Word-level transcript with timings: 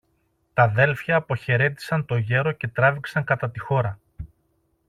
Τ' 0.53 0.59
αδέλφια 0.59 1.15
αποχαιρέτησαν 1.15 2.05
το 2.05 2.17
γέρο 2.17 2.51
και 2.51 2.67
τράβηξαν 2.67 3.23
κατά 3.23 3.49
τη 3.51 3.59
χώρα. 3.59 3.99